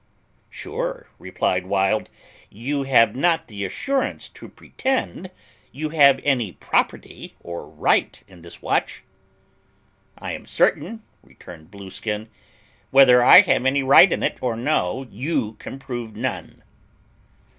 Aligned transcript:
"Sure," 0.49 1.09
replied 1.19 1.67
Wild, 1.67 2.09
"you 2.49 2.81
have 2.85 3.15
not 3.15 3.47
the 3.47 3.63
assurance 3.63 4.29
to 4.29 4.49
pretend 4.49 5.29
you 5.71 5.89
have 5.89 6.19
any 6.23 6.53
property 6.53 7.35
or 7.41 7.69
right 7.69 8.23
in 8.27 8.41
this 8.41 8.63
watch?" 8.63 9.03
"I 10.17 10.31
am 10.31 10.47
certain," 10.47 11.03
returned 11.21 11.69
Blueskin, 11.69 12.29
"whether 12.89 13.23
I 13.23 13.41
have 13.41 13.63
any 13.63 13.83
right 13.83 14.11
in 14.11 14.23
it 14.23 14.39
or 14.41 14.55
no, 14.55 15.05
you 15.11 15.53
can 15.59 15.77
prove 15.77 16.15
none." 16.15 16.63